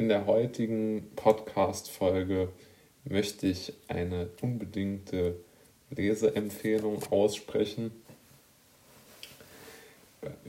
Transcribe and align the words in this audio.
In 0.00 0.08
der 0.08 0.24
heutigen 0.24 1.10
Podcast-Folge 1.14 2.48
möchte 3.04 3.46
ich 3.46 3.74
eine 3.86 4.30
unbedingte 4.40 5.36
Leseempfehlung 5.90 7.02
aussprechen. 7.10 7.90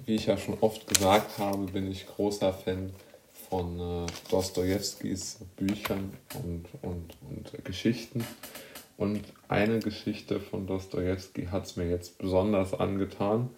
Wie 0.06 0.16
ich 0.16 0.28
ja 0.28 0.38
schon 0.38 0.58
oft 0.62 0.88
gesagt 0.88 1.38
habe, 1.38 1.66
bin 1.66 1.92
ich 1.92 2.08
großer 2.08 2.54
Fan 2.54 2.94
von 3.50 3.78
äh, 3.78 4.08
Dostojewskis 4.30 5.40
Büchern 5.58 6.14
und, 6.36 6.68
und, 6.82 7.18
und 7.30 7.66
Geschichten. 7.66 8.26
Und 8.96 9.22
eine 9.50 9.80
Geschichte 9.80 10.40
von 10.40 10.66
Dostojewski 10.66 11.48
hat 11.48 11.66
es 11.66 11.76
mir 11.76 11.90
jetzt 11.90 12.18
besonders 12.20 12.74
angetan. 12.74 13.50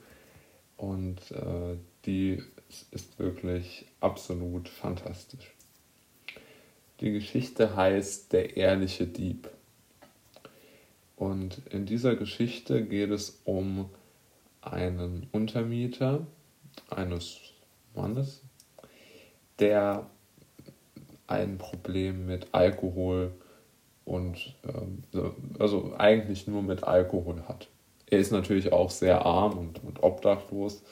Und 0.75 1.19
äh, 1.29 1.77
die 2.07 2.41
ist 2.89 3.19
wirklich 3.19 3.85
absolut 3.99 4.67
fantastisch. 4.67 5.53
Die 6.99 7.11
Geschichte 7.11 7.75
heißt 7.75 8.33
Der 8.33 8.57
ehrliche 8.57 9.07
Dieb. 9.07 9.49
Und 11.15 11.61
in 11.69 11.85
dieser 11.85 12.15
Geschichte 12.15 12.85
geht 12.85 13.11
es 13.11 13.41
um 13.45 13.89
einen 14.61 15.27
Untermieter 15.31 16.25
eines 16.89 17.39
Mannes, 17.95 18.41
der 19.59 20.09
ein 21.27 21.57
Problem 21.57 22.25
mit 22.25 22.47
Alkohol 22.51 23.33
und 24.05 24.55
ähm, 24.63 25.03
also 25.59 25.93
eigentlich 25.97 26.47
nur 26.47 26.61
mit 26.61 26.83
Alkohol 26.83 27.43
hat. 27.47 27.69
Er 28.07 28.19
ist 28.19 28.31
natürlich 28.31 28.71
auch 28.73 28.89
sehr 28.89 29.25
arm 29.25 29.57
und, 29.57 29.83
und 29.83 30.03
obdachlos, 30.03 30.83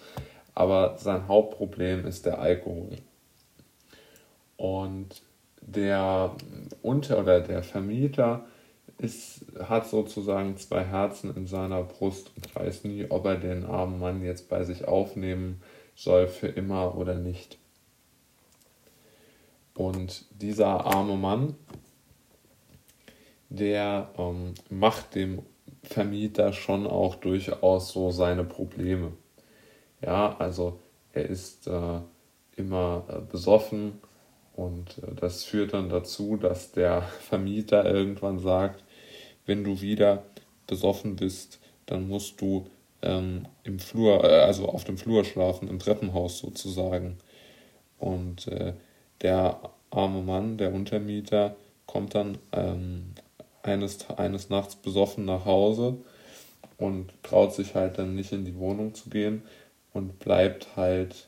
aber 0.55 0.97
sein 0.97 1.27
Hauptproblem 1.27 2.05
ist 2.05 2.25
der 2.25 2.39
Alkohol. 2.39 2.97
Und 4.57 5.21
der 5.61 6.35
Unter- 6.81 7.19
oder 7.19 7.39
der 7.39 7.63
Vermieter 7.63 8.45
ist, 8.97 9.45
hat 9.59 9.87
sozusagen 9.87 10.57
zwei 10.57 10.83
Herzen 10.83 11.35
in 11.35 11.47
seiner 11.47 11.83
Brust 11.83 12.31
und 12.35 12.55
weiß 12.55 12.83
nie, 12.83 13.05
ob 13.09 13.25
er 13.25 13.35
den 13.35 13.65
armen 13.65 13.99
Mann 13.99 14.23
jetzt 14.23 14.49
bei 14.49 14.63
sich 14.63 14.87
aufnehmen 14.87 15.61
soll 15.95 16.27
für 16.27 16.47
immer 16.47 16.97
oder 16.97 17.15
nicht. 17.15 17.57
Und 19.73 20.25
dieser 20.41 20.85
arme 20.85 21.15
Mann, 21.15 21.55
der 23.49 24.09
ähm, 24.17 24.53
macht 24.69 25.15
dem 25.15 25.43
Vermieter 25.83 26.53
schon 26.53 26.85
auch 26.85 27.15
durchaus 27.15 27.91
so 27.91 28.11
seine 28.11 28.43
Probleme. 28.43 29.13
Ja, 30.01 30.35
also 30.37 30.79
er 31.13 31.25
ist 31.25 31.67
äh, 31.67 31.99
immer 32.55 33.03
äh, 33.09 33.19
besoffen 33.31 33.99
und 34.55 34.97
äh, 34.99 35.15
das 35.15 35.43
führt 35.43 35.73
dann 35.73 35.89
dazu, 35.89 36.37
dass 36.37 36.71
der 36.71 37.01
Vermieter 37.21 37.85
irgendwann 37.85 38.39
sagt, 38.39 38.83
wenn 39.45 39.63
du 39.63 39.81
wieder 39.81 40.23
besoffen 40.67 41.15
bist, 41.15 41.59
dann 41.85 42.07
musst 42.07 42.39
du 42.41 42.67
ähm, 43.01 43.47
im 43.63 43.79
Flur, 43.79 44.23
äh, 44.23 44.41
also 44.41 44.69
auf 44.69 44.83
dem 44.83 44.97
Flur 44.97 45.25
schlafen, 45.25 45.67
im 45.67 45.79
Treppenhaus 45.79 46.39
sozusagen. 46.39 47.17
Und 47.99 48.47
äh, 48.47 48.73
der 49.21 49.59
arme 49.89 50.21
Mann, 50.21 50.57
der 50.57 50.73
Untermieter, 50.73 51.55
kommt 51.85 52.15
dann 52.15 52.37
ähm, 52.51 53.13
eines, 53.63 54.09
eines 54.09 54.49
Nachts 54.49 54.75
besoffen 54.75 55.25
nach 55.25 55.45
Hause 55.45 55.97
und 56.77 57.11
traut 57.23 57.53
sich 57.53 57.75
halt 57.75 57.97
dann 57.97 58.15
nicht 58.15 58.31
in 58.31 58.45
die 58.45 58.55
Wohnung 58.57 58.93
zu 58.93 59.09
gehen 59.09 59.43
und 59.93 60.19
bleibt 60.19 60.75
halt 60.75 61.27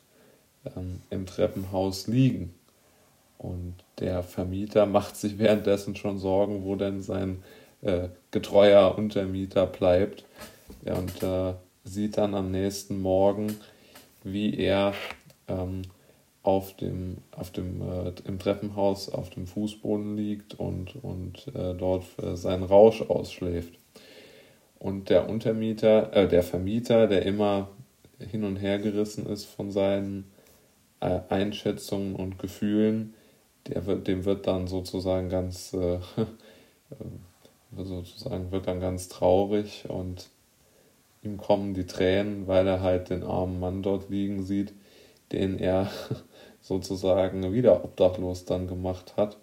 ähm, 0.75 1.01
im 1.09 1.25
Treppenhaus 1.25 2.07
liegen. 2.07 2.53
Und 3.37 3.75
der 3.99 4.23
Vermieter 4.23 4.85
macht 4.85 5.15
sich 5.15 5.37
währenddessen 5.37 5.95
schon 5.95 6.17
Sorgen, 6.17 6.63
wo 6.63 6.75
denn 6.75 7.01
sein 7.01 7.43
äh, 7.81 8.09
getreuer 8.31 8.97
Untermieter 8.97 9.65
bleibt. 9.65 10.25
Ja, 10.85 10.95
und 10.95 11.21
äh, 11.21 11.53
sieht 11.83 12.17
dann 12.17 12.33
am 12.35 12.51
nächsten 12.51 13.01
Morgen, 13.01 13.57
wie 14.23 14.57
er 14.57 14.93
ähm, 15.47 15.81
auf 16.43 16.75
dem, 16.75 17.17
auf 17.31 17.51
dem, 17.51 17.81
äh, 17.81 18.11
im 18.25 18.37
Treppenhaus 18.39 19.09
auf 19.09 19.29
dem 19.29 19.47
Fußboden 19.47 20.15
liegt 20.17 20.59
und, 20.59 20.95
und 21.01 21.47
äh, 21.55 21.73
dort 21.73 22.05
äh, 22.21 22.35
seinen 22.35 22.63
Rausch 22.63 23.01
ausschläft. 23.01 23.73
Und 24.77 25.09
der 25.09 25.29
Untermieter, 25.29 26.13
äh, 26.13 26.27
der 26.27 26.43
Vermieter, 26.43 27.07
der 27.07 27.25
immer 27.25 27.69
hin 28.19 28.43
und 28.43 28.57
her 28.57 28.79
gerissen 28.79 29.25
ist 29.25 29.45
von 29.45 29.71
seinen 29.71 30.31
Einschätzungen 31.01 32.15
und 32.15 32.39
Gefühlen, 32.39 33.13
der 33.67 33.85
wird, 33.85 34.07
dem 34.07 34.25
wird 34.25 34.47
dann 34.47 34.67
sozusagen 34.67 35.29
ganz, 35.29 35.73
äh, 35.73 35.99
sozusagen 37.75 38.51
wird 38.51 38.67
dann 38.67 38.79
ganz 38.79 39.07
traurig 39.09 39.85
und 39.87 40.29
ihm 41.23 41.37
kommen 41.37 41.73
die 41.73 41.85
Tränen, 41.85 42.47
weil 42.47 42.67
er 42.67 42.81
halt 42.81 43.09
den 43.09 43.23
armen 43.23 43.59
Mann 43.59 43.81
dort 43.81 44.09
liegen 44.09 44.43
sieht, 44.43 44.73
den 45.31 45.57
er 45.57 45.89
sozusagen 46.61 47.53
wieder 47.53 47.83
obdachlos 47.83 48.45
dann 48.45 48.67
gemacht 48.67 49.15
hat. 49.17 49.37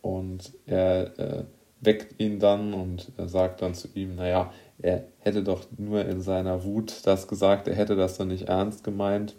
Und 0.00 0.52
er 0.66 1.18
äh, 1.18 1.44
weckt 1.80 2.20
ihn 2.20 2.38
dann 2.38 2.74
und 2.74 3.12
sagt 3.16 3.62
dann 3.62 3.74
zu 3.74 3.88
ihm, 3.94 4.16
naja, 4.16 4.52
er 4.78 5.04
hätte 5.18 5.42
doch 5.42 5.64
nur 5.76 6.04
in 6.04 6.20
seiner 6.20 6.64
Wut 6.64 7.06
das 7.06 7.28
gesagt, 7.28 7.68
er 7.68 7.74
hätte 7.74 7.96
das 7.96 8.18
dann 8.18 8.28
nicht 8.28 8.48
ernst 8.48 8.84
gemeint. 8.84 9.36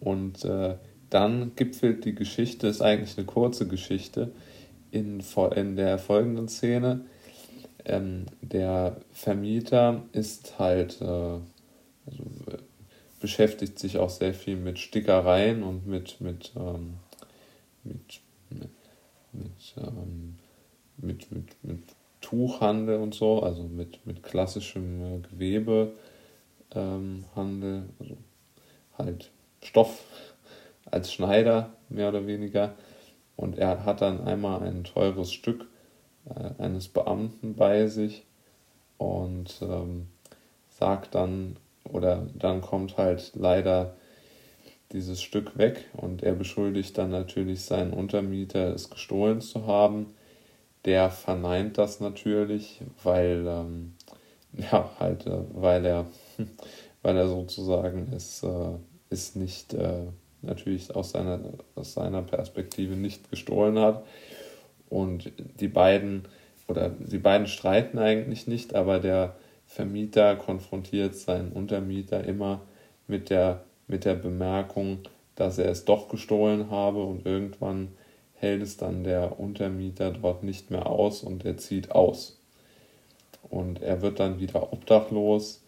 Und 0.00 0.44
äh, 0.44 0.76
dann 1.16 1.52
gipfelt 1.56 2.04
die 2.04 2.14
Geschichte, 2.14 2.66
ist 2.66 2.82
eigentlich 2.82 3.16
eine 3.16 3.24
kurze 3.24 3.66
Geschichte, 3.66 4.32
in, 4.90 5.22
in 5.54 5.76
der 5.76 5.98
folgenden 5.98 6.46
Szene. 6.46 7.06
Ähm, 7.86 8.26
der 8.42 9.00
Vermieter 9.12 10.02
ist 10.12 10.58
halt, 10.58 11.00
äh, 11.00 11.04
also, 11.04 12.22
äh, 12.50 12.58
beschäftigt 13.18 13.78
sich 13.78 13.96
auch 13.96 14.10
sehr 14.10 14.34
viel 14.34 14.56
mit 14.56 14.78
Stickereien 14.78 15.62
und 15.62 15.86
mit, 15.86 16.20
mit, 16.20 16.52
ähm, 16.54 16.98
mit, 17.82 18.20
mit, 18.50 19.74
ähm, 19.78 20.36
mit, 20.98 21.32
mit, 21.32 21.64
mit 21.64 21.82
Tuchhandel 22.20 22.98
und 22.98 23.14
so, 23.14 23.42
also 23.42 23.62
mit, 23.62 24.06
mit 24.06 24.22
klassischem 24.22 25.00
äh, 25.00 25.18
Gewebehandel, 25.30 25.94
ähm, 26.74 27.24
also 28.00 28.16
halt 28.98 29.30
Stoff 29.62 30.02
als 30.90 31.12
Schneider 31.12 31.70
mehr 31.88 32.08
oder 32.08 32.26
weniger. 32.26 32.74
Und 33.36 33.58
er 33.58 33.84
hat 33.84 34.00
dann 34.00 34.24
einmal 34.24 34.62
ein 34.62 34.84
teures 34.84 35.32
Stück 35.32 35.66
äh, 36.28 36.62
eines 36.62 36.88
Beamten 36.88 37.54
bei 37.54 37.86
sich 37.86 38.24
und 38.98 39.58
ähm, 39.62 40.08
sagt 40.68 41.14
dann, 41.14 41.56
oder 41.84 42.26
dann 42.34 42.60
kommt 42.60 42.96
halt 42.96 43.32
leider 43.34 43.94
dieses 44.92 45.20
Stück 45.20 45.58
weg 45.58 45.84
und 45.94 46.22
er 46.22 46.34
beschuldigt 46.34 46.96
dann 46.96 47.10
natürlich 47.10 47.64
seinen 47.64 47.92
Untermieter, 47.92 48.72
es 48.74 48.90
gestohlen 48.90 49.40
zu 49.40 49.66
haben. 49.66 50.14
Der 50.84 51.10
verneint 51.10 51.78
das 51.78 52.00
natürlich, 52.00 52.80
weil, 53.02 53.44
ähm, 53.46 53.94
ja, 54.52 54.90
halt, 54.98 55.26
äh, 55.26 55.40
weil 55.52 55.84
er, 55.84 56.06
weil 57.02 57.16
er 57.16 57.28
sozusagen 57.28 58.12
es, 58.14 58.42
äh, 58.42 58.76
ist 59.10 59.36
nicht, 59.36 59.74
äh, 59.74 60.06
natürlich 60.46 60.94
aus 60.94 61.10
seiner, 61.10 61.40
aus 61.74 61.94
seiner 61.94 62.22
Perspektive 62.22 62.94
nicht 62.94 63.30
gestohlen 63.30 63.78
hat. 63.78 64.04
Und 64.88 65.32
die 65.60 65.68
beiden, 65.68 66.22
oder 66.68 66.90
die 66.90 67.18
beiden 67.18 67.46
streiten 67.46 67.98
eigentlich 67.98 68.46
nicht, 68.46 68.74
aber 68.74 68.98
der 68.98 69.36
Vermieter 69.66 70.36
konfrontiert 70.36 71.14
seinen 71.16 71.52
Untermieter 71.52 72.24
immer 72.24 72.60
mit 73.06 73.30
der, 73.30 73.64
mit 73.88 74.04
der 74.04 74.14
Bemerkung, 74.14 75.00
dass 75.34 75.58
er 75.58 75.70
es 75.70 75.84
doch 75.84 76.08
gestohlen 76.08 76.70
habe 76.70 77.02
und 77.02 77.26
irgendwann 77.26 77.88
hält 78.34 78.62
es 78.62 78.76
dann 78.76 79.04
der 79.04 79.38
Untermieter 79.40 80.10
dort 80.10 80.42
nicht 80.42 80.70
mehr 80.70 80.86
aus 80.86 81.22
und 81.22 81.44
er 81.44 81.56
zieht 81.56 81.90
aus. 81.90 82.38
Und 83.42 83.82
er 83.82 84.02
wird 84.02 84.20
dann 84.20 84.40
wieder 84.40 84.72
obdachlos 84.72 85.62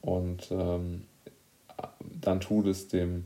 und 0.00 0.50
ähm, 0.50 1.04
dann 2.20 2.40
tut 2.40 2.66
es 2.66 2.88
dem 2.88 3.24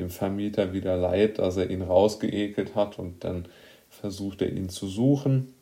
dem 0.00 0.10
Vermieter 0.10 0.72
wieder 0.72 0.96
leid, 0.96 1.38
dass 1.38 1.56
er 1.56 1.70
ihn 1.70 1.82
rausgeekelt 1.82 2.74
hat 2.74 2.98
und 2.98 3.22
dann 3.24 3.46
versucht 3.88 4.42
er 4.42 4.50
ihn 4.50 4.68
zu 4.68 4.86
suchen. 4.86 5.54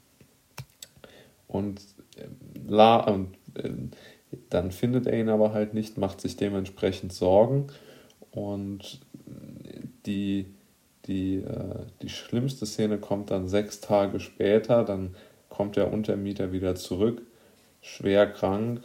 Und, 1.47 1.81
äh, 2.17 3.11
und 3.11 3.29
äh, 3.55 3.71
dann 4.51 4.71
findet 4.71 5.07
er 5.07 5.19
ihn 5.19 5.29
aber 5.29 5.53
halt 5.53 5.75
nicht, 5.75 5.99
macht 5.99 6.21
sich 6.21 6.37
dementsprechend 6.37 7.13
Sorgen. 7.13 7.69
Und 8.31 9.01
die, 10.07 10.47
die, 11.07 11.37
äh, 11.37 11.87
die 12.03 12.11
schlimmste 12.11 12.67
Szene 12.67 12.99
kommt 12.99 13.31
dann 13.31 13.49
sechs 13.49 13.81
Tage 13.81 14.21
später, 14.21 14.85
dann 14.85 15.17
kommt 15.49 15.77
der 15.77 15.93
Untermieter 15.93 16.53
wieder 16.53 16.75
zurück, 16.75 17.23
schwer 17.81 18.31
krank 18.31 18.83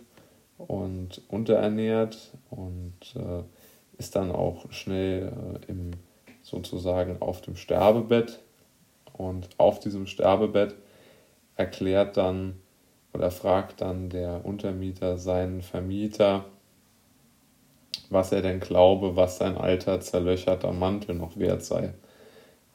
und 0.58 1.22
unterernährt. 1.28 2.18
Und 2.50 2.94
äh, 3.16 3.44
ist 3.98 4.16
dann 4.16 4.32
auch 4.32 4.72
schnell 4.72 5.32
äh, 5.68 5.72
im, 5.72 5.92
sozusagen 6.42 7.22
auf 7.22 7.42
dem 7.42 7.56
Sterbebett 7.56 8.40
und 9.14 9.50
auf 9.58 9.80
diesem 9.80 10.08
Sterbebett 10.08 10.76
erklärt 11.56 12.18
dann 12.18 12.60
oder 13.14 13.30
fragt 13.32 13.82
dann 13.82 14.10
der 14.10 14.44
Untermieter 14.44 15.18
seinen 15.18 15.62
Vermieter, 15.62 16.46
was 18.10 18.32
er 18.32 18.42
denn 18.42 18.60
glaube, 18.60 19.16
was 19.16 19.38
sein 19.38 19.58
alter 19.58 20.02
zerlöcherter 20.02 20.72
Mantel 20.72 21.16
noch 21.16 21.38
wert 21.38 21.64
sei. 21.64 21.94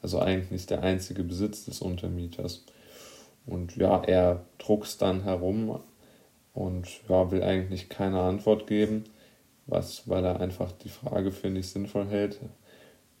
Also 0.01 0.19
eigentlich 0.19 0.65
der 0.65 0.81
einzige 0.81 1.23
Besitz 1.23 1.65
des 1.65 1.81
Untermieters. 1.81 2.63
Und 3.45 3.75
ja, 3.75 4.01
er 4.03 4.45
druckst 4.57 5.01
dann 5.01 5.23
herum 5.23 5.79
und 6.53 6.87
ja, 7.09 7.31
will 7.31 7.43
eigentlich 7.43 7.89
keine 7.89 8.21
Antwort 8.21 8.67
geben, 8.67 9.05
was, 9.69 10.07
weil 10.09 10.25
er 10.25 10.39
einfach 10.39 10.71
die 10.71 10.89
Frage 10.89 11.31
für 11.31 11.49
nicht 11.49 11.69
sinnvoll 11.69 12.07
hält. 12.07 12.39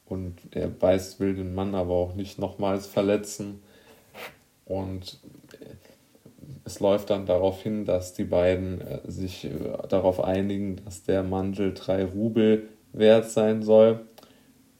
Und 0.05 0.37
er 0.51 0.69
weiß, 0.81 1.19
will 1.19 1.35
den 1.35 1.53
Mann 1.53 1.75
aber 1.75 1.93
auch 1.93 2.15
nicht 2.15 2.39
nochmals 2.39 2.87
verletzen. 2.87 3.61
Und 4.65 5.19
es 6.65 6.79
läuft 6.79 7.09
dann 7.09 7.25
darauf 7.25 7.61
hin, 7.61 7.85
dass 7.85 8.13
die 8.13 8.23
beiden 8.23 8.81
äh, 8.81 8.99
sich 9.05 9.45
äh, 9.45 9.49
darauf 9.87 10.23
einigen, 10.23 10.77
dass 10.85 11.03
der 11.03 11.23
Mantel 11.23 11.73
drei 11.73 12.05
Rubel 12.05 12.69
wert 12.93 13.29
sein 13.29 13.63
soll. 13.63 14.01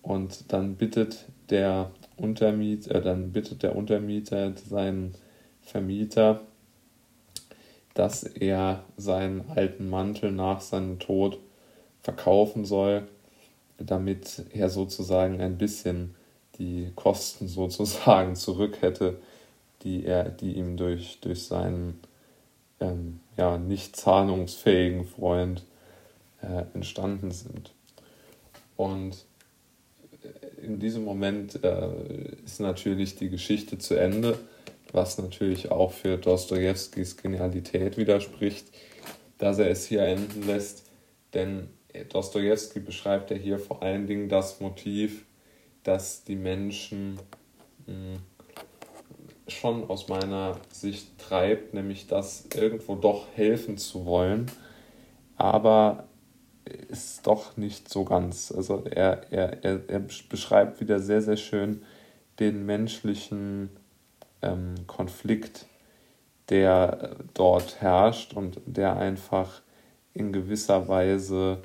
Und 0.01 0.51
dann 0.53 0.75
bittet 0.75 1.25
der 1.49 1.91
Untermieter, 2.17 2.95
äh, 2.95 3.01
dann 3.01 3.31
bittet 3.31 3.63
der 3.63 3.75
Untermieter 3.75 4.53
seinen 4.55 5.15
Vermieter, 5.61 6.41
dass 7.93 8.23
er 8.23 8.83
seinen 8.97 9.49
alten 9.49 9.89
Mantel 9.89 10.31
nach 10.31 10.61
seinem 10.61 10.99
Tod 10.99 11.39
verkaufen 12.01 12.65
soll, 12.65 13.07
damit 13.77 14.45
er 14.51 14.69
sozusagen 14.69 15.41
ein 15.41 15.57
bisschen 15.57 16.15
die 16.57 16.91
Kosten 16.95 17.47
sozusagen 17.47 18.35
zurück 18.35 18.81
hätte, 18.81 19.19
die 19.83 20.05
er, 20.05 20.25
die 20.29 20.53
ihm 20.53 20.77
durch, 20.77 21.19
durch 21.21 21.43
seinen 21.43 21.99
ähm, 22.79 23.19
ja, 23.37 23.57
nicht 23.57 23.95
zahlungsfähigen 23.95 25.05
Freund 25.05 25.63
äh, 26.41 26.63
entstanden 26.73 27.31
sind. 27.31 27.71
Und 28.75 29.25
in 30.61 30.79
diesem 30.79 31.03
Moment 31.03 31.63
äh, 31.63 31.89
ist 32.45 32.59
natürlich 32.59 33.15
die 33.15 33.29
Geschichte 33.29 33.77
zu 33.77 33.95
Ende, 33.95 34.37
was 34.91 35.17
natürlich 35.17 35.71
auch 35.71 35.91
für 35.91 36.17
Dostojewskis 36.17 37.17
Genialität 37.17 37.97
widerspricht, 37.97 38.67
dass 39.37 39.59
er 39.59 39.69
es 39.69 39.85
hier 39.85 40.03
enden 40.03 40.45
lässt, 40.45 40.83
denn 41.33 41.67
Dostojewski 42.09 42.79
beschreibt 42.79 43.31
ja 43.31 43.37
hier 43.37 43.59
vor 43.59 43.81
allen 43.81 44.07
Dingen 44.07 44.29
das 44.29 44.59
Motiv, 44.59 45.25
dass 45.83 46.23
die 46.23 46.35
Menschen 46.35 47.19
hm, 47.85 48.19
schon 49.47 49.89
aus 49.89 50.07
meiner 50.07 50.57
Sicht 50.71 51.17
treibt, 51.17 51.73
nämlich 51.73 52.07
das 52.07 52.45
irgendwo 52.53 52.95
doch 52.95 53.27
helfen 53.33 53.77
zu 53.77 54.05
wollen, 54.05 54.51
aber 55.37 56.05
ist 56.89 57.25
doch 57.25 57.57
nicht 57.57 57.89
so 57.89 58.05
ganz. 58.05 58.51
Also 58.51 58.83
er, 58.85 59.31
er, 59.31 59.63
er, 59.63 59.81
er 59.87 59.99
beschreibt 59.99 60.79
wieder 60.81 60.99
sehr, 60.99 61.21
sehr 61.21 61.37
schön 61.37 61.83
den 62.39 62.65
menschlichen 62.65 63.69
ähm, 64.41 64.75
Konflikt, 64.87 65.65
der 66.49 67.15
dort 67.33 67.81
herrscht 67.81 68.33
und 68.33 68.61
der 68.65 68.97
einfach 68.97 69.61
in 70.13 70.31
gewisser 70.31 70.87
Weise 70.87 71.61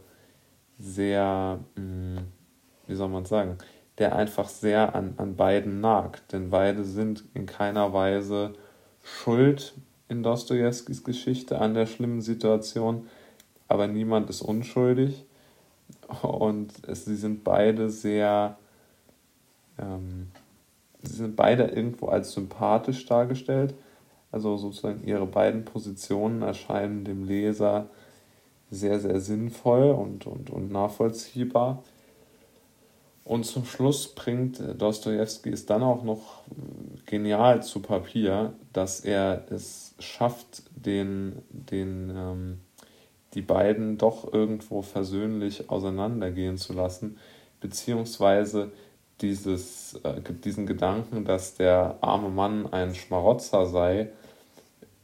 sehr, 0.79 1.61
mh, 1.76 1.82
hm, 1.82 2.19
wie 2.87 2.94
soll 2.94 3.09
man 3.09 3.25
sagen, 3.25 3.59
der 3.99 4.17
einfach 4.17 4.49
sehr 4.49 4.94
an, 4.94 5.15
an 5.17 5.37
beiden 5.37 5.81
nagt. 5.81 6.32
Denn 6.32 6.50
beide 6.50 6.85
sind 6.85 7.25
in 7.35 7.47
keiner 7.47 7.93
Weise 7.93 8.55
schuld 9.03 9.75
in 10.09 10.23
Dostojewskis 10.23 11.05
Geschichte 11.05 11.61
an 11.61 11.75
der 11.75 11.87
schlimmen 11.87 12.21
Situation, 12.21 13.09
aber 13.69 13.87
niemand 13.87 14.29
ist 14.31 14.43
unschuldig. 14.43 15.25
Und 16.23 16.73
es, 16.87 17.05
sie 17.05 17.17
sind 17.17 17.44
beide 17.44 17.91
sehr, 17.91 18.59
ähm, 19.79 20.29
sie 21.03 21.17
sind 21.17 21.37
beide 21.37 21.65
irgendwo 21.65 22.09
als 22.09 22.32
sympathisch 22.32 23.06
dargestellt. 23.06 23.75
Also 24.31 24.56
sozusagen 24.56 25.05
ihre 25.05 25.27
beiden 25.27 25.65
Positionen 25.65 26.43
erscheinen 26.43 27.05
dem 27.05 27.25
Leser 27.25 27.88
sehr, 28.75 29.00
sehr 29.00 29.21
sinnvoll 29.21 29.91
und, 29.91 30.26
und, 30.26 30.50
und 30.50 30.71
nachvollziehbar. 30.71 31.82
Und 33.25 33.44
zum 33.44 33.65
Schluss 33.65 34.15
bringt 34.15 34.61
äh, 34.61 34.75
Dostoevsky 34.75 35.50
es 35.50 35.65
dann 35.65 35.82
auch 35.82 36.05
noch 36.05 36.43
äh, 36.50 37.00
genial 37.06 37.62
zu 37.62 37.81
Papier, 37.81 38.53
dass 38.73 39.00
er 39.00 39.47
es 39.50 39.94
schafft, 39.99 40.62
den, 40.76 41.43
den, 41.49 42.12
ähm, 42.15 42.61
die 43.32 43.43
beiden 43.43 43.97
doch 43.97 44.32
irgendwo 44.32 44.82
versöhnlich 44.82 45.70
auseinandergehen 45.70 46.59
zu 46.59 46.75
lassen, 46.75 47.17
beziehungsweise 47.61 48.73
dieses, 49.23 49.94
äh, 50.05 50.20
diesen 50.44 50.67
Gedanken, 50.67 51.25
dass 51.25 51.55
der 51.55 51.97
arme 52.03 52.29
Mann 52.29 52.70
ein 52.73 52.94
Schmarotzer 52.94 53.65
sei, 53.65 54.11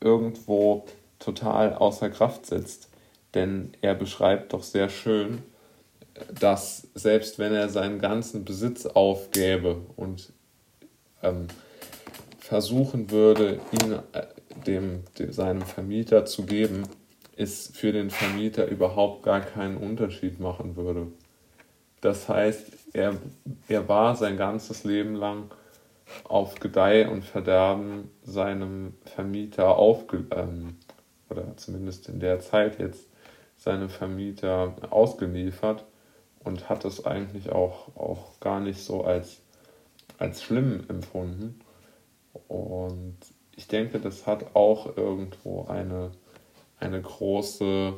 irgendwo 0.00 0.84
total 1.18 1.74
außer 1.74 2.10
Kraft 2.10 2.44
setzt. 2.44 2.89
Denn 3.34 3.72
er 3.80 3.94
beschreibt 3.94 4.52
doch 4.52 4.62
sehr 4.62 4.88
schön, 4.88 5.42
dass 6.38 6.88
selbst 6.94 7.38
wenn 7.38 7.54
er 7.54 7.68
seinen 7.68 8.00
ganzen 8.00 8.44
Besitz 8.44 8.86
aufgäbe 8.86 9.76
und 9.96 10.32
ähm, 11.22 11.46
versuchen 12.38 13.10
würde, 13.10 13.60
ihn 13.82 13.92
äh, 14.12 14.26
dem, 14.66 15.04
dem, 15.18 15.32
seinem 15.32 15.62
Vermieter 15.62 16.24
zu 16.24 16.44
geben, 16.44 16.82
es 17.36 17.70
für 17.72 17.92
den 17.92 18.10
Vermieter 18.10 18.66
überhaupt 18.66 19.22
gar 19.22 19.40
keinen 19.40 19.76
Unterschied 19.76 20.40
machen 20.40 20.76
würde. 20.76 21.06
Das 22.00 22.28
heißt, 22.28 22.66
er, 22.92 23.16
er 23.68 23.88
war 23.88 24.16
sein 24.16 24.36
ganzes 24.36 24.84
Leben 24.84 25.14
lang 25.14 25.50
auf 26.24 26.56
Gedeih 26.56 27.08
und 27.08 27.24
Verderben 27.24 28.10
seinem 28.22 28.94
Vermieter 29.04 29.76
aufge 29.76 30.26
ähm, 30.32 30.76
oder 31.28 31.56
zumindest 31.56 32.08
in 32.08 32.20
der 32.20 32.40
Zeit 32.40 32.80
jetzt 32.80 33.09
seinem 33.60 33.90
Vermieter 33.90 34.74
ausgeliefert 34.88 35.84
und 36.42 36.70
hat 36.70 36.86
es 36.86 37.04
eigentlich 37.04 37.50
auch, 37.50 37.94
auch 37.94 38.40
gar 38.40 38.58
nicht 38.58 38.80
so 38.80 39.04
als, 39.04 39.42
als 40.18 40.42
schlimm 40.42 40.84
empfunden. 40.88 41.60
Und 42.48 43.18
ich 43.54 43.68
denke, 43.68 44.00
das 44.00 44.26
hat 44.26 44.56
auch 44.56 44.96
irgendwo 44.96 45.66
eine, 45.66 46.10
eine, 46.78 47.02
große, 47.02 47.92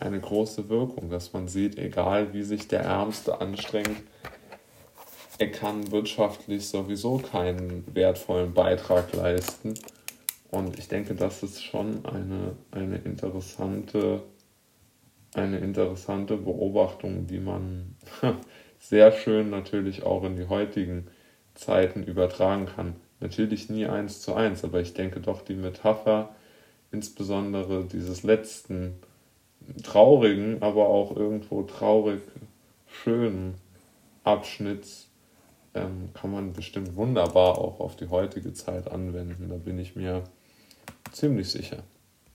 eine 0.00 0.20
große 0.20 0.68
Wirkung, 0.68 1.08
dass 1.08 1.32
man 1.32 1.46
sieht, 1.46 1.78
egal 1.78 2.32
wie 2.32 2.42
sich 2.42 2.66
der 2.66 2.80
Ärmste 2.80 3.40
anstrengt, 3.40 4.02
er 5.38 5.52
kann 5.52 5.92
wirtschaftlich 5.92 6.68
sowieso 6.68 7.18
keinen 7.18 7.84
wertvollen 7.94 8.52
Beitrag 8.52 9.12
leisten. 9.14 9.74
Und 10.50 10.78
ich 10.78 10.88
denke, 10.88 11.14
das 11.14 11.42
ist 11.42 11.62
schon 11.62 12.04
eine, 12.04 12.56
eine 12.72 12.96
interessante 12.98 14.22
eine 15.34 15.58
interessante 15.58 16.36
Beobachtung, 16.36 17.26
die 17.26 17.38
man 17.38 17.96
sehr 18.78 19.12
schön 19.12 19.50
natürlich 19.50 20.02
auch 20.02 20.24
in 20.24 20.36
die 20.36 20.48
heutigen 20.48 21.06
Zeiten 21.54 22.02
übertragen 22.02 22.66
kann. 22.66 22.96
Natürlich 23.20 23.68
nie 23.68 23.86
eins 23.86 24.22
zu 24.22 24.34
eins, 24.34 24.64
aber 24.64 24.80
ich 24.80 24.94
denke 24.94 25.20
doch 25.20 25.42
die 25.42 25.54
Metapher, 25.54 26.34
insbesondere 26.90 27.84
dieses 27.84 28.22
letzten 28.22 28.94
traurigen, 29.84 30.62
aber 30.62 30.88
auch 30.88 31.14
irgendwo 31.14 31.62
traurig 31.62 32.22
schönen 32.86 33.54
Abschnitts, 34.24 35.08
ähm, 35.74 36.10
kann 36.14 36.32
man 36.32 36.52
bestimmt 36.52 36.96
wunderbar 36.96 37.58
auch 37.58 37.78
auf 37.78 37.94
die 37.94 38.08
heutige 38.08 38.52
Zeit 38.52 38.90
anwenden. 38.90 39.48
Da 39.48 39.56
bin 39.56 39.78
ich 39.78 39.94
mir 39.94 40.24
ziemlich 41.12 41.50
sicher. 41.50 41.82